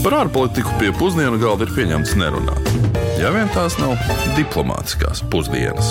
[0.00, 2.68] Par ārpolitiku pie pusdienu galda ir pieņemts nerunāt.
[3.20, 3.98] Ja vien tās nav
[4.32, 5.90] diplomātiskās pusdienas.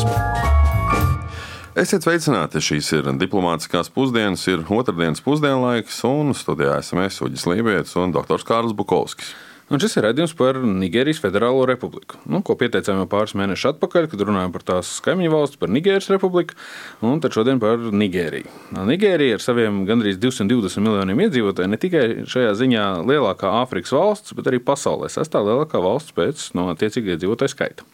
[1.78, 2.58] Esiet sveicināti!
[2.58, 8.42] Šīs ir diplomātiskās pusdienas, ir otrdienas pusdienlaiks, un studijā esam es Uģis Lībijams un dr.
[8.50, 9.30] Kārls Bukovskis.
[9.70, 14.08] Un šis ir redzējums par Nigērijas Federālo republiku, nu, ko pieteicām jau pāris mēnešus atpakaļ,
[14.10, 16.58] kad runājām par tās kaimiņu valsts, par Nigērijas republiku,
[17.06, 18.50] un tad šodien par Nigēriju.
[18.90, 24.50] Nigērija ar saviem gandrīz 220 miljoniem iedzīvotāju ne tikai šajā ziņā lielākā Āfrikas valsts, bet
[24.50, 27.86] arī pasaulē sestā lielākā valsts pēc no attiecīgā iedzīvotāju skaita.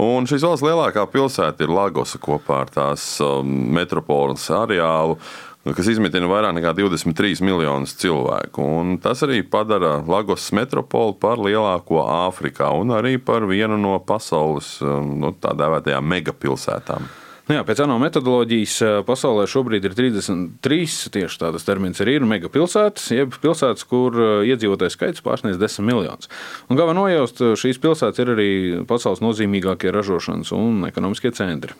[0.00, 3.46] Un šīs valsts lielākā pilsēta ir Lagosa kopā ar tās um,
[3.76, 5.18] metropoles areālu
[5.68, 8.64] kas izmitina vairāk nekā 23 miljonus cilvēku.
[8.80, 14.78] Un tas arī padara Lagos metropoli par lielāko Āfrikā un arī par vienu no pasaules
[14.80, 17.10] nu, tā dēvētajām megapilsētām.
[17.50, 22.26] Nu jā, pēc ANO metodoloģijas eh, pasaulē šobrīd ir 33 tieši tādas termins arī ir
[22.30, 26.30] megapilsētas, jeb pilsētas, kur eh, iedzīvotāju skaits pārsniedz 10 miljonus.
[26.70, 28.50] Un galvenā nojaust, šīs pilsētas ir arī
[28.86, 31.74] pasaules nozīmīgākie ražošanas un ekonomiskie centri.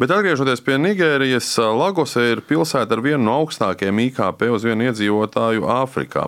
[0.00, 5.66] Bet atgriežoties pie Nigērijas, Lagose ir pilsēta ar vienu no augstākajiem IKP uz vienu iedzīvotāju
[5.74, 6.22] Āfrikā.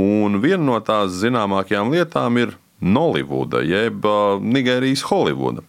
[0.00, 4.08] Un viena no tās zināmākajām lietām ir Nolivuda, jeb
[4.40, 5.66] Nigērijas Holivuda.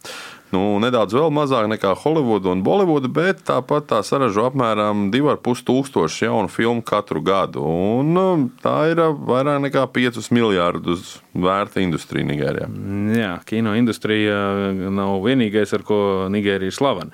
[0.55, 6.51] Nu, nedaudz mazāk nekā Holivuda un Bolivuda, bet tāpat tā saražo apmēram 2,5 tūkstoši jaunu
[6.51, 7.63] filmu katru gadu.
[7.67, 12.67] Un tā ir vairāk nekā 5 miljardus vērta industrija Nigērijā.
[13.15, 14.35] Jā, kino industrija
[14.91, 15.99] nav vienīgais, ar ko
[16.31, 17.13] Nigērija ir slavena.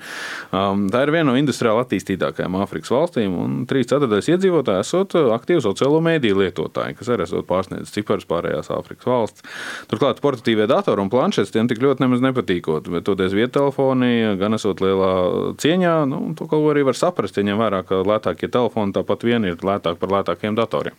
[0.50, 6.00] Um, tā ir viena no industriāli attīstītākajām Āfrikas valstīm, un 3,4 iedzīvotāji esot aktīvi sociālo
[6.04, 9.46] mēdīju lietotāji, kas arī esot pārsniedzis ciparus pārējās Āfrikas valsts.
[9.90, 14.82] Turklāt portatīvie datori un planšetes tiem tik ļoti nemaz nepatīkot, bet toties viettelefoni gan esot
[14.82, 15.14] lielā
[15.62, 19.26] cieņā, nu, to kaut ko arī var saprast, ja ņem vērā, ka lētākie telefoni tāpat
[19.28, 20.98] vien ir lētāk par lētākiem datoriem.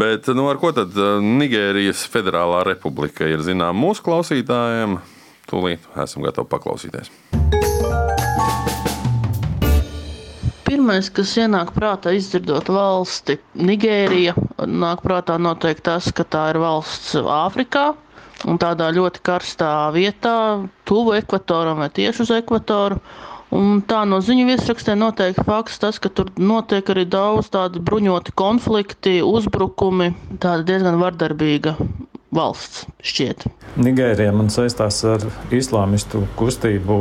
[0.00, 4.96] Bet nu, ar ko tad eh, Nigērijas Federālā republika ir zināma mūsu klausītājiem?
[5.50, 7.10] Tūlīt esam gatavi paklausīties.
[10.64, 14.32] Pirmais, kas ienāk prātā izdzirdot valsti, Nigērija,
[14.70, 17.90] nāk prātā noteikti tas, ka tā ir valsts Āfrikā
[18.48, 20.36] un tādā ļoti karstā vietā,
[20.88, 23.02] tuvu ekvatoram vai tieši uz ekvatoru.
[23.56, 28.34] Un tā no ziņu viesrakstē noteikti fakts tas, ka tur notiek arī daudz tādu bruņoti
[28.38, 31.74] konflikti, uzbrukumi, tāda diezgan vardarbīga
[32.30, 33.48] valsts šķiet.
[33.82, 37.00] Nigērija man saistās ar islāmistu kustību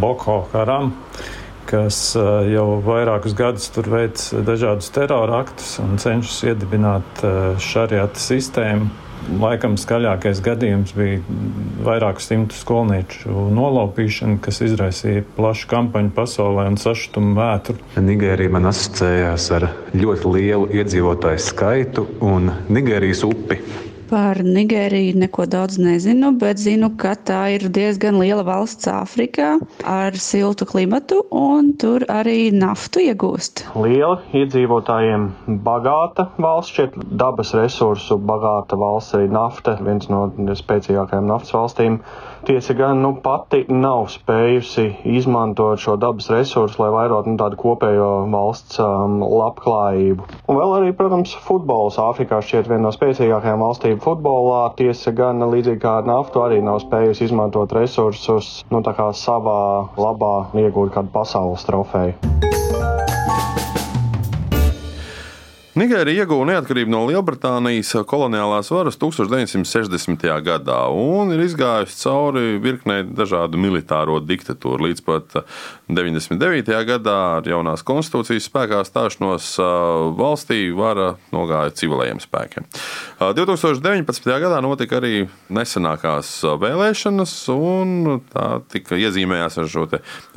[0.00, 0.94] Boko Haram
[1.68, 8.20] kas eh, jau vairākus gadus tur veic dažādus terora aktus un cenšas iedibināt eh, šariata
[8.20, 8.90] sistēmu
[9.40, 11.20] Laikam skaļākais gadījums bija
[11.84, 17.78] vairāku simtu skolnieču nolaupīšana, kas izraisīja plašu kampaņu pasaulē un sašutumu vētru.
[17.96, 23.60] Nigērija man asociējās ar ļoti lielu iedzīvotāju skaitu un Nigērijas upi.
[24.10, 29.54] Par Nigēriju neko daudz nezinu, bet zinu, ka tā ir diezgan liela valsts Āfrikā
[29.88, 33.64] ar siltu klimatu un tur arī naftu iegūst.
[33.80, 35.26] Liela iedzīvotājiem
[35.68, 40.26] bagāta valsts, šķiet dabas resursu bagāta valsts, arī nafta, viens no
[40.62, 42.00] spēcīgākajām naftas valstīm.
[42.44, 44.82] Tiesa gan nu, pati nav spējusi
[45.16, 50.28] izmantot šo dabas resursu, lai vairotu nu, tādu kopējo valsts um, labklājību.
[50.52, 54.60] Un vēl arī, protams, futbols Āfrikā šķiet viena no spēcīgākajām valstīm futbolā.
[54.76, 58.84] Tiesa gan līdzīgi kā ar naftu arī nav spējusi izmantot resursus nu,
[59.24, 59.62] savā
[59.96, 60.34] labā
[60.66, 62.53] iegūt kādu pasaules trofeju.
[65.74, 70.22] Nigērija ieguva neatkarību no Lielbritānijas koloniālās varas 1960.
[70.46, 74.86] gadā un ir izgājusi cauri virknei dažādu militāro diktatūru.
[74.86, 75.34] Līdz pat
[75.90, 76.70] 99.
[76.86, 79.48] gadā ar jaunās konstitūcijas spēkā stāšanos
[80.14, 82.68] valstī vara nogāja civilējiem spēkiem.
[83.34, 84.28] 2019.
[84.44, 89.88] gadā notika arī nesenākās vēlēšanas, un tā tika iezīmējās ar šo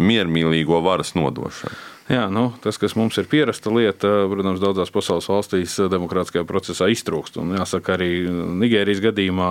[0.02, 1.97] miermīlīgo varas nodošanu.
[2.08, 7.36] Jā, nu, tas, kas mums ir pierasta lieta, protams, daudzās pasaules valstīs demokrātiskajā procesā iztrūkst.
[7.42, 8.24] Un jāsaka, arī
[8.62, 9.50] Nigērijas gadījumā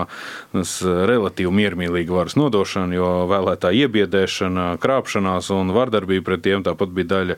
[0.54, 7.10] tas relatīvi miermīlīga varas nodošana, jo vēlētāja iebiedēšana, krāpšanās un vardarbība pret tiem tāpat bija
[7.12, 7.36] daļa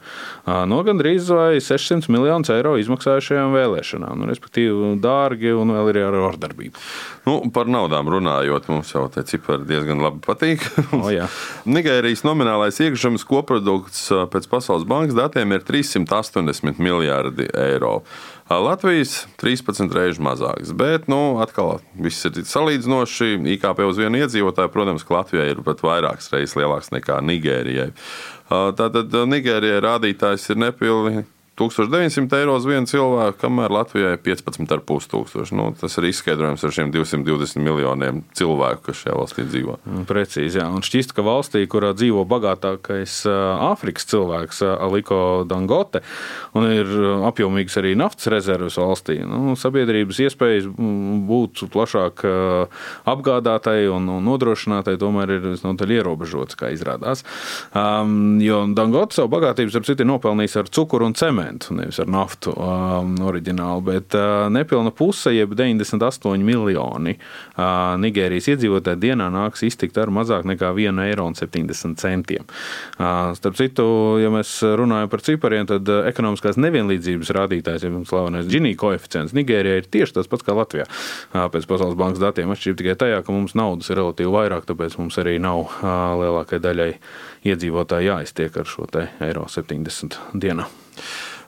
[0.71, 4.23] no gandrīz vai 600 miljonus eiro izmaksājušajām vēlēšanām.
[4.23, 6.85] Nu, respektīvi, dārgi un vēl arī ar vardarbību.
[7.27, 10.63] Nu, par naudām runājot, mums jau tie cipari diezgan labi patīk.
[10.95, 11.11] o.
[11.79, 18.03] Nigērijas nominālais iekšzemes koprodukts pēc Pasaules bankas bankas datiem ir 380 miljardi eiro.
[18.49, 20.73] Latvijas 13 reizes mazāks.
[20.73, 23.39] Bet, nu, atkal viss ir salīdzinoši.
[23.57, 27.93] IKP uz vienu iedzīvotāju, protams, Latvijai ir pat vairākas reizes lielāks nekā Nigērijai.
[28.49, 31.27] Tātad Nigērijai rādītājs ir nepilnīgi
[31.59, 35.57] 1900 eiro uz vienu cilvēku, kamēr Latvijai ir 15,5 tūkstoši.
[35.59, 39.79] Nu, tas ir izskaidrojums ar šiem 220 miljoniem cilvēku, kas šajā valstī dzīvo.
[39.83, 40.69] Mm, precīzi, jā.
[40.71, 45.21] Un šķiet, ka valstī, kurā dzīvo bagātākais Āfrikas cilvēks, Aliko
[45.51, 46.05] Dangote,
[46.55, 46.93] un ir
[47.27, 52.25] apjomīgs arī naftas rezerves valstī, nu, sabiedrības iespējas būt plašāk
[53.09, 57.25] apgādātai un nodrošinātai tomēr ir visnotaļ ierobežotas, kā izrādās.
[57.75, 61.99] Um, jo Dangote savu bagātību, starp citu, ir nopelnījis ar cukuru un cementu cementu, nevis
[61.99, 69.29] ar naftu um, oriģināli, bet uh, nepilna puse, jeb 98 miljoni uh, Nigērijas iedzīvotāji dienā
[69.33, 72.45] nāks iztikt ar mazāk nekā 1,70 eiro.
[72.99, 78.49] Uh, starp citu, ja mēs runājam par cipariem, tad uh, ekonomiskās nevienlīdzības rādītājs, ja slavenais
[78.49, 80.89] Gini koeficients Nigērijā ir tieši tas pats kā Latvijā.
[81.33, 84.99] Uh, pēc Pasaules bankas datiem atšķirība tikai tajā, ka mums naudas ir relatīvi vairāk, tāpēc
[85.01, 85.89] mums arī nav uh,
[86.21, 86.93] lielākai daļai
[87.49, 90.67] iedzīvotāji jāiztiek ar šo eiro 70 dienā.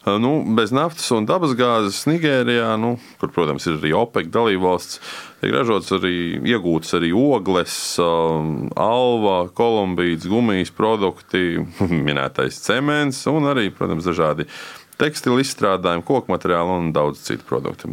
[0.06, 5.00] Nu, bez naftas un dabasgāzes Nigērijā, nu, kur, protams, ir arī OPEC dalībvalsts,
[5.40, 6.14] tiek ražots arī
[6.52, 11.64] iegūts arī ogles, alva, kolumbīts, gumijas produkti,
[12.08, 14.48] minētais cements un arī, protams, dažādi
[15.00, 17.88] tekstilu izstrādājumu, koku materiālu un daudz citu produktu.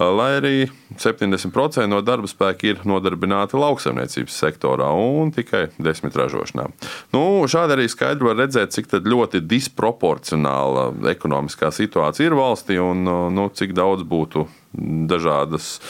[0.00, 0.54] Lai arī
[0.98, 6.66] 70% no darba spēka ir nodarbināti lauksaimniecības sektorā un tikai 10% ražošanā.
[7.14, 13.04] Nu, šādi arī skaidri var redzēt, cik ļoti disproporcionāla ekonomiskā situācija ir valstī un
[13.36, 15.80] nu, cik daudz būtu dažādas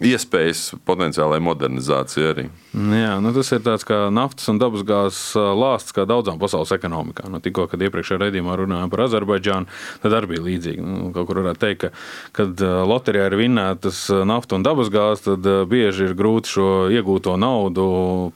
[0.00, 2.44] iespējas potenciālai modernizācijai arī.
[2.72, 7.28] Jā, nu tas ir tāds kā naftas un dabasgāzes lāsts kā daudzām pasaules ekonomikām.
[7.34, 9.68] Nu, tikko, kad iepriekšējā raidījumā runājām par Azerbaidžānu,
[10.04, 10.84] tad arī bija līdzīgi.
[10.86, 11.92] Nu, kaut kur varētu teikt, ka,
[12.40, 17.86] kad loterijā ir vinnētas nafta un dabasgāzes, tad bieži ir grūti šo iegūto naudu,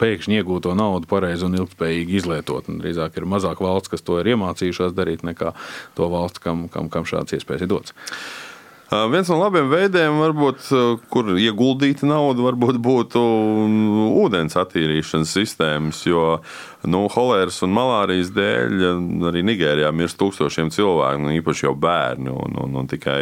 [0.01, 2.69] pēkšņi iegūto naudu pareizi un ilgspējīgi izlietot.
[2.69, 5.55] Un drīzāk ir mazāk valsts, kas to ir iemācījušās darīt, nekā
[5.97, 7.97] to valsts, kam, kam, kam šāds iespējas ir dots.
[8.95, 10.69] Viens no labiem veidiem, varbūt,
[11.11, 13.23] kur ieguldīta nauda, varbūt būtu
[14.23, 16.37] ūdens attīrīšanas sistēmas, jo
[16.87, 18.85] nu, holēras un malārijas dēļ
[19.31, 22.31] arī Nigērijā mirst tūkstošiem cilvēku, nu, īpaši jau bērni.
[22.31, 23.19] Un, un, un tikai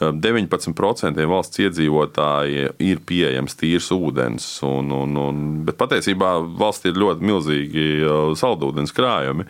[0.00, 4.48] 19% valsts iedzīvotāji ir pieejams tīrs ūdens.
[4.66, 7.88] Un, un, un, bet patiesībā valstī ir ļoti milzīgi
[8.42, 9.46] saldūdens krājumi.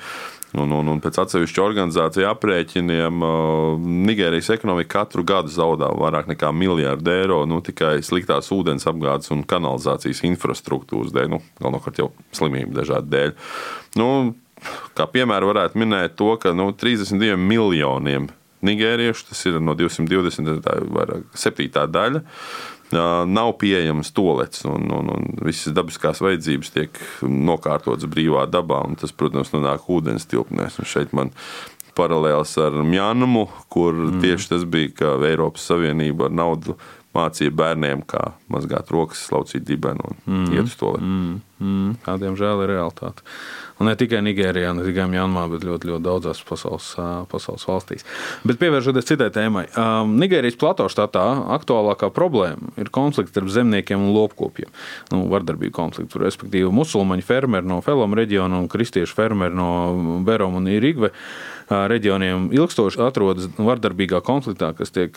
[0.53, 3.23] Un, un, un pēc atsevišķu organizāciju aprēķiniem
[4.05, 9.47] Nigērijas ekonomika katru gadu zaudē vairāk nekā miljardu eiro nu, tikai sliktās ūdens apgādes un
[9.49, 13.33] kanalizācijas infrastruktūras dēļ, nu, galvenokārt jau slimību dažādu dēļ.
[14.03, 14.11] Nu,
[14.99, 18.29] kā piemēru varētu minēt to, ka nu, 32 miljoniem
[18.63, 22.23] nigēriešu, tas ir no 220, tā ir vairāk septītā daļa
[22.93, 28.83] nav pieejamas tolets, un, un, un visas dabiskās vajadzības tiek nokārtotas brīvā dabā.
[29.01, 30.81] Tas, protams, nonāk ūdens tilpnēs.
[30.83, 31.33] Un šeit man
[31.99, 34.21] paralēls ar Mjānumu, kur mm.
[34.25, 36.77] tieši tas bija, ka Eiropas Savienība ar naudu
[37.17, 40.53] mācīja bērniem, kā mazgāt rokas, slaucīt dibenu un mm.
[40.55, 40.95] iet uz to.
[40.99, 41.41] Mm.
[41.63, 41.91] Mm.
[42.03, 43.23] Kādiem žēl ir realitāte.
[43.79, 46.89] Un ne tikai Nigērijā, ne tikai Mjanmā, bet ļoti, ļoti daudzās pasaules,
[47.31, 48.07] pasaules valstīs.
[48.47, 49.65] Bet pievēršoties citai tēmai,
[50.11, 51.25] Nigērijas plato štatā
[51.59, 54.71] aktuālākā problēma ir konflikts starp zemniekiem un lopkopiem.
[55.15, 59.73] Nu, vardarbību konfliktu, respektīvi musulmaņu fermeri no Felom reģiona un kristiešu fermeri no
[60.27, 61.13] Berom un Irigve
[61.71, 65.17] reģioniem ilgstoši atrodas vardarbīgā konfliktā, kas tiek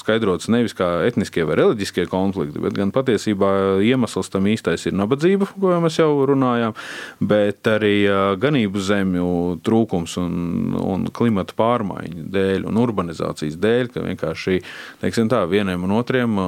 [0.00, 3.52] skaidrots nevis kā etniskie vai reliģiskie konflikti, bet gan patiesībā
[3.84, 6.76] iemesls tam īstais ir nabadzība, ko mēs jau runājām,
[7.20, 7.94] bet arī
[8.42, 9.30] ganību zemju
[9.64, 14.60] trūkums un, un klimata pārmaiņu dēļ un urbanizācijas dēļ, ka vienkārši
[15.02, 16.38] teiksim, tā, vieniem un otriem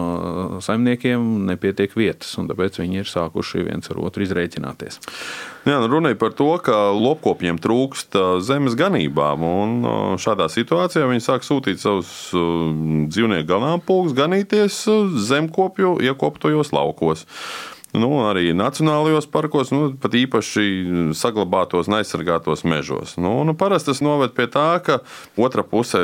[0.64, 5.00] saimniekiem nepietiek vietas, un tāpēc viņi ir sākuši viens ar otru izreikināties.
[5.64, 9.46] Jā, nu runāja par to, ka lopkopiem trūkst zemes ganībām.
[10.20, 14.82] Šādā situācijā viņi sāk sūtīt savus dzīvnieku ganāmpulkus ganīties
[15.30, 17.24] zemkopju iekoptojos laukos.
[17.94, 23.14] Nu, arī nacionālajos parkos, nu, pat īpaši saglabātos un aizsargātos mežos.
[23.16, 24.98] Nu, nu, parasti tas noved pie tā, ka
[25.38, 26.02] otra puse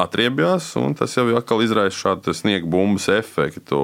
[0.00, 3.78] atriebjās, un tas jau atkal izraisa šādu sniega bumbas efektu.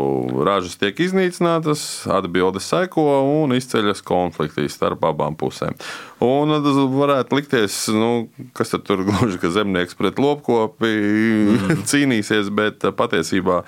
[0.47, 3.07] Ražas tiek iznīcinātas, atbildes seko
[3.43, 5.77] un izceļas konflikti starp abām pusēm.
[6.25, 8.11] Un tas varētu likties, nu,
[8.57, 11.83] kas tur gluži ka zemnieks pret lopkopi mm.
[11.91, 13.63] cīnīsies, bet patiesībā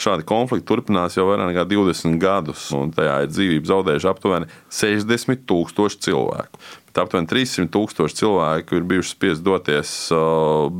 [0.00, 5.44] šādi konflikti turpinās jau vairāk nekā 20 gadus, un tajā ir dzīvību zaudējuši aptuveni 60
[5.50, 6.62] tūkstoši cilvēku.
[6.90, 9.92] Bet aptuveni 300 tūkstoši cilvēku ir bijuši spiest doties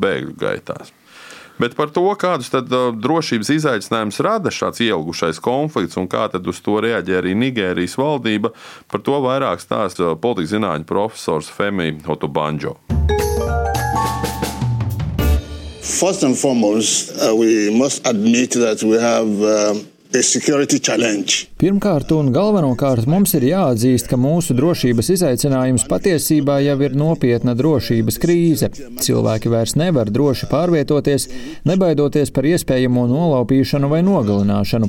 [0.01, 0.95] bēgļu gaitās.
[1.61, 6.79] Bet par to, kādus tad, drošības izaicinājumus rada šāds ielgušais konflikts un kā uz to
[6.81, 8.55] reaģē arī Nigērijas valdība,
[8.89, 12.79] par to vairāk stāsta politikas zinātņu profesors Femi Otobanjo.
[15.83, 19.75] First and foremost, uh, we must admit that we have uh.
[21.61, 28.19] Pirmkārt un galvenokārt mums ir jāatzīst, ka mūsu drošības izaicinājums patiesībā jau ir nopietna drošības
[28.19, 28.71] krīze.
[29.05, 31.29] Cilvēki vairs nevar droši pārvietoties,
[31.69, 34.89] nebaidoties par iespējamo nolaupīšanu vai nogalināšanu.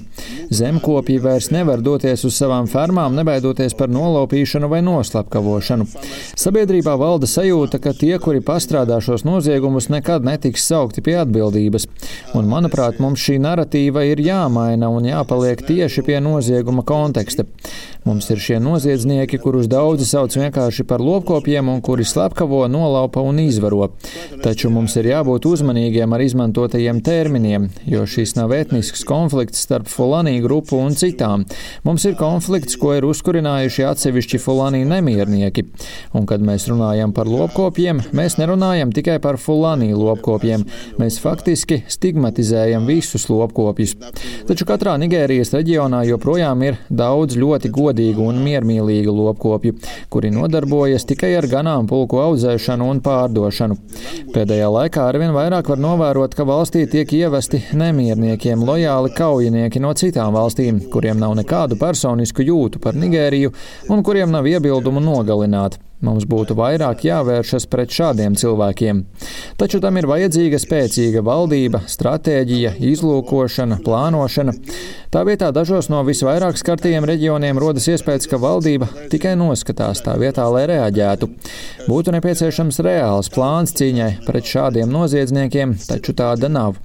[0.50, 5.86] Zemkopji vairs nevar doties uz savām fermām, nebaidoties par nolaupīšanu vai noslapkavošanu.
[6.34, 11.86] Sabiedrībā valda sajūta, ka tie, kuri pastrādā šos noziegumus, nekad netiks saukti pie atbildības.
[12.34, 17.46] Un, manuprāt, mums šī narratīva ir jāmaina un jāpaliek tieši pie nozieguma konteksta.
[18.02, 23.38] Mums ir šie noziedznieki, kurus daudzi sauc vienkārši par lopkopiem un kuri slepkavo, nolaupa un
[23.44, 23.92] izvaro.
[24.42, 30.40] Taču mums ir jābūt uzmanīgiem ar izmantotajiem terminiem, jo šis nav etnisks konflikts starp Fulanī
[30.42, 31.46] grupu un citām.
[31.86, 35.68] Mums ir konflikts, ko ir uzkurinājuši atsevišķi Fulanī nemiernieki.
[36.18, 40.66] Un, kad mēs runājam par lopkopiem, mēs nerunājam tikai par Fulanī lopkopiem.
[40.98, 43.94] Mēs faktiski stigmatizējam visus lopkopjus.
[44.50, 49.74] Taču katrā Nigērijas reģionā joprojām ir daudz ļoti godīgu un miermīlīgu lopkopju,
[50.14, 53.80] kuri nodarbojas tikai ar ganāmpulku audzēšanu un pārdošanu.
[54.36, 60.38] Pēdējā laikā arvien vairāk var novērot, ka valstī tiek ievesti nemierniekiem lojāli kaujinieki no citām
[60.38, 63.56] valstīm, kuriem nav nekādu personisku jūtu par Nigēriju
[63.90, 65.82] un kuriem nav iebildumu nogalināt.
[66.02, 69.04] Mums būtu vairāk jāvēršas pret šādiem cilvēkiem.
[69.62, 74.56] Taču tam ir vajadzīga spēcīga valdība, stratēģija, izlūkošana, plānošana.
[75.14, 80.48] Tā vietā dažos no visvairāk skartajiem reģioniem rodas iespējas, ka valdība tikai noskatās tā vietā,
[80.50, 81.30] lai reaģētu.
[81.86, 86.82] Būtu nepieciešams reāls plāns cīņai pret šādiem noziedzniekiem, taču tāda nav.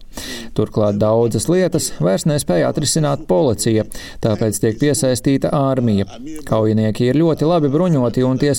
[0.56, 3.84] Turklāt daudzas lietas vairs nespēja atrisināt policija,
[4.24, 6.06] tāpēc tiek piesaistīta armija.
[6.48, 8.54] Kaujinieki ir ļoti labi bruņoti un tie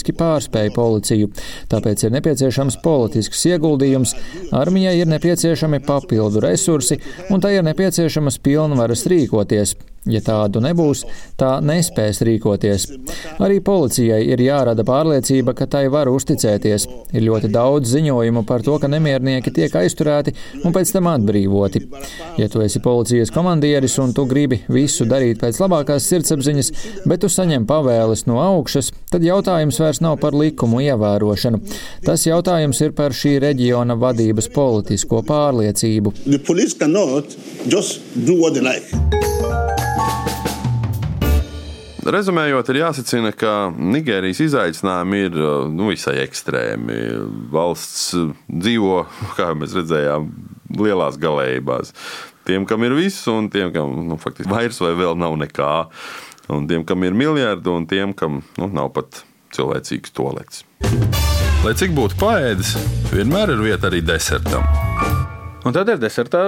[0.00, 1.30] skaitliski pārspēja policiju,
[1.70, 4.14] tāpēc ir nepieciešams politisks ieguldījums,
[4.52, 9.76] armijai ir nepieciešami papildu resursi un tai ir nepieciešamas pilnvaras rīkoties.
[10.08, 11.02] Ja tādu nebūs,
[11.36, 12.86] tā nespēs rīkoties.
[13.44, 16.86] Arī policijai ir jārada pārliecība, ka tai var uzticēties.
[17.12, 20.32] Ir ļoti daudz ziņojumu par to, ka nemiernieki tiek aizturēti
[20.64, 21.82] un pēc tam atbrīvoti.
[22.40, 26.72] Ja tu esi policijas komandieris un tu gribi visu darīt pēc labākās sirdsapziņas,
[27.04, 31.60] bet tu saņem pavēles no augšas, tad jautājums vairs nav par likumu ievērošanu.
[32.08, 36.16] Tas jautājums ir par šī reģiona vadības politisko pārliecību.
[42.00, 45.36] Rezumējot, ir jāsacina, ka Nigērijas izaicinājumi ir
[45.68, 46.96] nu, visai ekstrēmi.
[47.52, 48.14] Valsts
[48.48, 49.02] dzīvo,
[49.38, 50.30] kā mēs redzējām,
[50.80, 51.92] lielās galējībās.
[52.48, 55.72] Tiem, kam ir viss, un tiem, kam nu, faktiski vairs vai vēl nav nekā.
[56.50, 59.22] Un tiem, kam ir miljardi, un tiem, kam nu, nav pat
[59.54, 60.64] cilvēcīgs tolets.
[61.60, 62.78] Lai cik būtu paēdis,
[63.12, 64.89] vienmēr ir vieta arī desertam.
[65.60, 66.40] Un tad ir desertā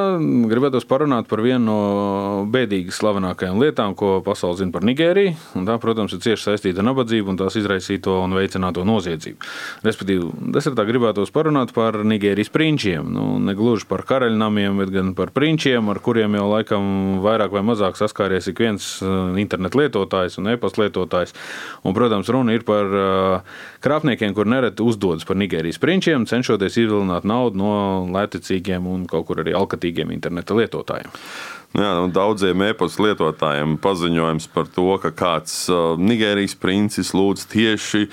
[0.49, 5.35] gribētu parunāt par vienu no bēdīgi slavenākajām lietām, ko pasaule zina par Nigēriju.
[5.69, 9.51] Tā, protams, ir cieši saistīta ar nabadzību un tās izraisīto un veicināto noziedzību.
[9.85, 13.11] Respektīvi, desertā gribētu parunāt par Nigērijas prinčiem.
[13.13, 16.89] Nu, ne gluži par karaļnamiem, bet gan par prinčiem, ar kuriem jau laikam
[17.27, 21.37] vairāk vai mazāk saskāries ik viens uh, internetu lietotājs un e-pasta lietotājs.
[21.85, 27.27] Un, protams, runa ir par uh, krāpniekiem, kur nereti uzdodas par Nigērijas prinčiem, cenšoties izvilināt
[27.29, 27.73] naudu no
[28.15, 31.11] lētecīgiem un kaut kur arī alkatīgiem interneta lietotājiem.
[31.73, 38.09] Jā, nu, daudziem e-pasta lietotājiem paziņojums par to, ka kāds uh, Nigērijas princis lūdz tieši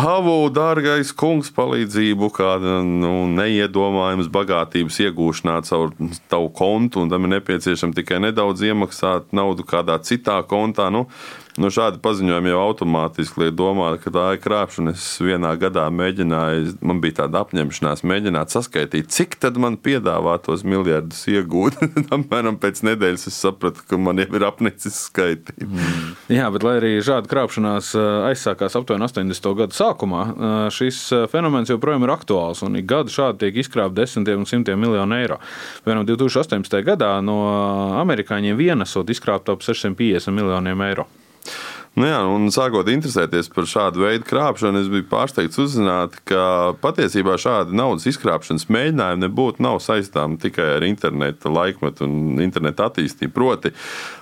[0.00, 5.92] tavu, dārgais kungs, palīdzību, kāda nu, neiedomājama bagātības iegūšanā caur
[6.30, 10.88] tavu kontu, un tam ir nepieciešams tikai nedaudz iemaksāt naudu kādā citā kontā.
[10.94, 11.08] Nu,
[11.60, 14.94] Nu, šādi paziņojumi jau automātiski liek domāt, ka tā ir krāpšana.
[14.96, 20.64] Es vienā gadā mēģināju, man bija tāda apņemšanās, mēģināt saskaitīt, cik tad man piedāvā tos
[20.64, 21.76] miljardus iegūt.
[22.16, 25.52] Apmēram pēc nedēļas es sapratu, ka man jau ir apnicis skaitīt.
[25.66, 26.16] Mm.
[26.32, 27.92] Jā, bet lai arī šāda krāpšanās
[28.30, 29.52] aizsākās aptuveni 80.
[29.60, 30.24] gadu sākumā,
[30.72, 35.20] šis fenomens joprojām ir aktuāls un ik gadu šādi tiek izkrāpti desmitiem un simtiem miljonu
[35.20, 35.36] eiro.
[35.84, 36.80] Piemēram, 2018.
[36.88, 37.40] gadā no
[38.00, 41.10] amerikāņiem vienasot izkrāpt ap 650 miljoniem eiro.
[41.98, 47.34] Nu jā, un sākot interesēties par šādu veidu krāpšanu, es biju pārsteigts uzzināt, ka patiesībā
[47.40, 53.32] šādi naudas izkrāpšanas mēģinājumi nebūtu nav saistāmi tikai ar interneta laikmetu un interneta attīstību.
[53.34, 53.72] Proti,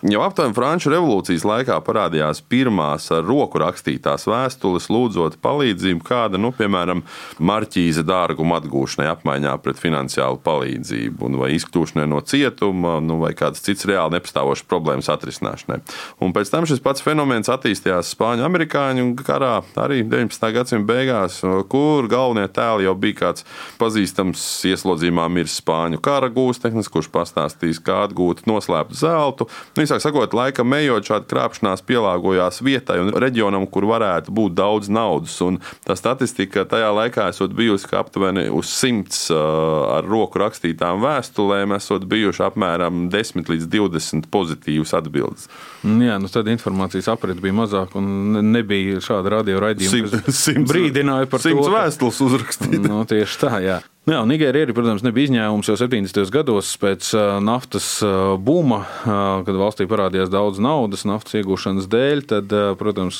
[0.08, 6.54] jau aptuveni Franču revolūcijas laikā parādījās pirmās ar roku rakstītās vēstules, lūdzot palīdzību kāda, nu,
[6.56, 7.04] piemēram,
[7.36, 13.90] marķīza dārguma atgūšanai apmaiņā pret finansiālu palīdzību, vai izkļūšanai no cietuma, nu, vai kādas citas
[13.92, 15.82] reāli nepastāvošas problēmas atrisināšanai.
[16.24, 20.48] Un pēc tam šis pats fenomens attīstījās Spāņu amerikāņu karā, arī 19.
[20.54, 23.44] gadsimta beigās, kur galvenie tēli jau bija kāds
[23.80, 29.48] pazīstams ieslodzījumā miris Spāņu kara gūsteknis, kurš pastāstīs, kā atgūt noslēptu zeltu.
[29.76, 34.90] Nu, īsāk sakot, laikam ejot šāda krāpšanās pielāgojās vietai un reģionam, kur varētu būt daudz
[34.92, 35.36] naudas.
[35.44, 42.06] Un tā statistika tajā laikā esot bijusi aptuveni uz simts ar roku rakstītām vēstulēm, esot
[42.08, 45.48] bijuši apmēram 10 līdz 20 pozitīvas atbildes.
[45.82, 51.42] Jā, nu tad informācijas aprite bija mazāka un nebija šāda radio raidījuma, kas brīdināja par
[51.42, 51.50] to.
[51.50, 52.80] Simts vēstules uzrakstīt.
[52.84, 53.78] Nu, tieši tā, jā.
[54.08, 56.30] Nu jā, Nigērija arī, protams, nebija izņēmums jau 70.
[56.32, 57.10] gados pēc
[57.44, 57.98] naftas
[58.40, 62.22] buma, kad valstī parādījās daudz naudas naftas iegūšanas dēļ.
[62.30, 63.18] Tad, protams,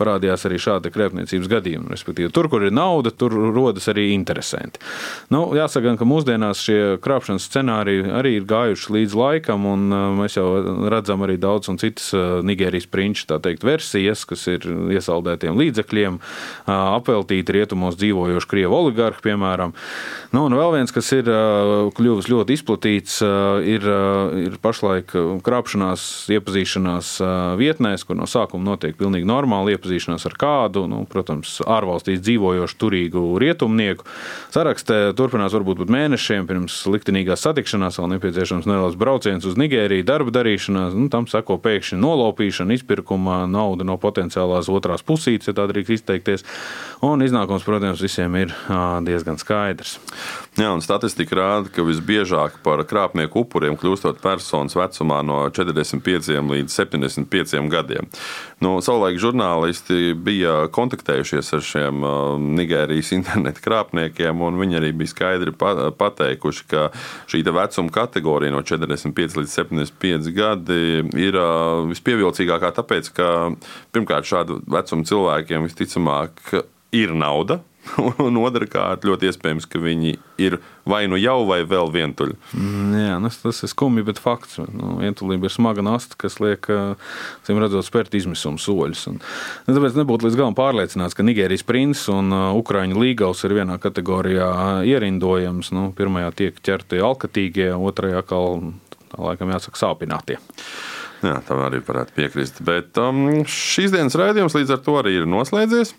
[0.00, 1.92] parādījās arī šādi krēpniecības gadījumi.
[1.92, 4.80] Respektīvi, tur, kur ir nauda, tur rodas arī interesanti.
[5.28, 10.48] Nu, jāsaka, ka mūsdienās šie krāpšanas scenāriji arī ir gājuši līdz laikam, un mēs jau
[10.88, 12.14] redzam arī daudz un citas
[12.48, 14.64] Nigērijas prinču teikt, versijas, kas ir
[14.96, 16.18] iesaldētiem līdzekļiem,
[16.78, 19.76] apveltīti rietumos dzīvojoši krievu oligarhi, piemēram.
[20.28, 21.28] Nu, un vēl viens, kas ir
[21.96, 23.14] kļuvis ļoti izplatīts,
[23.64, 23.84] ir,
[24.36, 25.14] ir pašlaik
[25.44, 26.02] krāpšanās,
[26.36, 27.12] iepazīšanās
[27.56, 33.22] vietnēs, kur no sākuma notiek pilnīgi normāli iepazīšanās ar kādu, nu, protams, ārvalstīs dzīvojošu turīgu
[33.40, 34.04] rietumnieku.
[34.52, 40.36] Sarakstē turpinās varbūt pat mēnešiem pirms liktenīgās satikšanās, vēl nepieciešams neliels brauciens uz Nigēriju, darba
[40.36, 45.96] darīšanās, nu, tam sako pēkšņi nolopīšana, izpirkuma, nauda no potenciālās otrās pusītes, ja tā drīkst
[46.02, 46.44] izteikties.
[47.08, 48.52] Un iznākums, protams, visiem ir
[49.08, 49.98] diezgan skaidrs metrs.
[50.58, 56.74] Jā, un statistika rāda, ka visbiežāk par krāpnieku upuriem kļūstot personas vecumā no 45 līdz
[56.74, 58.08] 75 gadiem.
[58.60, 65.14] Nu, savulaik žurnālisti bija kontaktējušies ar šiem uh, Nigērijas internetu krāpniekiem, un viņi arī bija
[65.14, 66.88] skaidri pateikuši, ka
[67.30, 70.82] šī vecuma kategorija no 45 līdz 75 gadi
[71.16, 73.30] ir uh, vispievilcīgākā, tāpēc, ka
[73.94, 76.58] pirmkārt šādu vecumu cilvēkiem visticamāk
[76.96, 77.60] ir nauda,
[78.26, 82.36] un otrkārt, ļoti iespējams, ka viņi ir vai nu jau, vai vēl vientuļi.
[82.56, 84.58] Mm, jā, tas, nu, tas ir skumji, bet fakts.
[84.64, 86.68] Nu, vientulība ir smaga nasta, kas liek,
[87.46, 89.06] cim redzot, spērt izmisuma soļus.
[89.12, 93.78] Un, nu, tāpēc nebūtu līdz galam pārliecināts, ka Nigērijas princis un Ukraiņu līgavs ir vienā
[93.82, 94.50] kategorijā
[94.88, 95.72] ierindojams.
[95.76, 98.44] Nu, pirmajā tiek ķerti alkatīgie, otrajā, kā
[99.18, 100.38] laikam jāsaka, sāpinātie.
[101.18, 102.60] Jā, tam arī varētu piekrist.
[102.62, 105.90] Bet um, šīs dienas raidījums līdz ar to arī ir noslēdzies.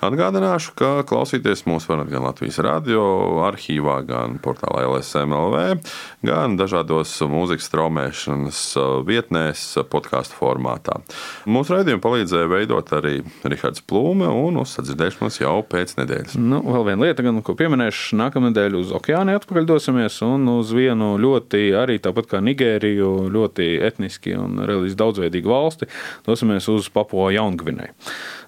[0.00, 3.02] Atgādināšu, ka klausīties mūs varat gan Latvijas radio
[3.44, 5.82] arhīvā, gan portālā LSMLV,
[6.24, 10.96] gan dažādos mūzikas straumēšanas uh, vietnēs, uh, podkāstu formātā.
[11.44, 16.38] Mūsu raidījumu palīdzēja veidot arī Rihards Plūme un uzsadzirdēšanos jau pēc nedēļas.
[16.40, 21.12] Nu, vēl viena lieta, gan, ko pieminēšu, nākamnedēļ uz okeāni atpakaļ dosimies un uz vienu
[21.20, 25.90] ļoti, arī tāpat kā Nigēriju, ļoti etniski un reliģiski daudzveidīgu valsti,
[26.24, 27.92] dosimies uz Papua Jaungvinēju.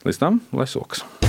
[0.08, 1.04] Līdz tam, lai sokas!